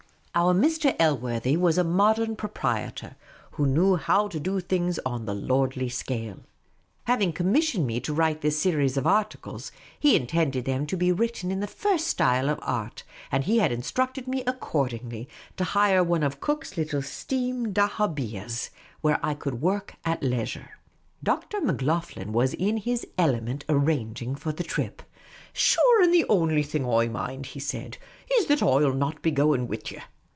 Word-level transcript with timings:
Our 0.33 0.53
Mr. 0.53 0.95
Elworthy 0.97 1.57
was 1.57 1.77
a 1.77 1.83
modern 1.83 2.37
proprietor, 2.37 3.17
who 3.55 3.65
knew 3.67 3.97
how 3.97 4.29
to 4.29 4.39
do 4.39 4.61
things 4.61 4.97
on 5.05 5.25
the 5.25 5.33
lordly 5.35 5.89
scale. 5.89 6.37
Having 7.03 7.33
commissioned 7.33 7.85
me 7.85 7.99
to 7.99 8.13
write 8.13 8.39
this 8.39 8.57
series 8.57 8.95
of 8.95 9.05
articles, 9.05 9.73
he 9.99 10.15
intended 10.15 10.63
them 10.63 10.87
to 10.87 10.95
be 10.95 11.11
written 11.11 11.51
in 11.51 11.59
the 11.59 11.67
first 11.67 12.07
style 12.07 12.47
of 12.49 12.59
art, 12.61 13.03
and 13.29 13.43
he 13.43 13.57
had 13.59 13.73
instructed 13.73 14.25
me 14.25 14.41
accordingly 14.47 15.27
to 15.57 15.65
hire 15.65 16.01
one 16.01 16.23
of 16.23 16.39
Cook's 16.39 16.77
little 16.77 17.01
steam 17.01 17.73
dehabeahs, 17.73 18.69
where 19.01 19.19
I 19.21 19.33
could 19.33 19.59
work 19.61 19.95
at 20.05 20.23
leisure. 20.23 20.79
Dr. 21.21 21.59
Macloghlen 21.59 22.31
was 22.31 22.53
in 22.53 22.77
his 22.77 23.05
element 23.17 23.65
arranging 23.67 24.35
for 24.35 24.53
the 24.53 24.63
trip." 24.63 25.03
Sure 25.51 26.07
the 26.07 26.23
only 26.29 26.63
thing 26.63 26.87
I 26.87 27.09
mind," 27.09 27.47
he 27.47 27.59
said," 27.59 27.97
is— 28.37 28.45
that 28.45 28.63
I 28.63 28.67
'11 28.77 28.97
not 28.97 29.21
be 29.21 29.31
going 29.31 29.67
wid 29.67 29.91
ye." 29.91 29.99